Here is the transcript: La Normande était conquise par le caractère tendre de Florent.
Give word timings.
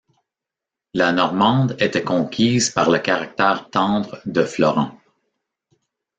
La 0.95 1.11
Normande 1.11 1.75
était 1.79 2.03
conquise 2.03 2.71
par 2.71 2.89
le 2.89 2.97
caractère 2.97 3.69
tendre 3.69 4.19
de 4.25 4.43
Florent. 4.43 4.99